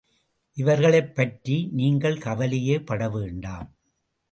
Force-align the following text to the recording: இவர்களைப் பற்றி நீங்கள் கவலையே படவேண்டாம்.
இவர்களைப் 0.53 1.15
பற்றி 1.15 1.69
நீங்கள் 1.71 2.17
கவலையே 2.17 2.77
படவேண்டாம். 2.77 3.69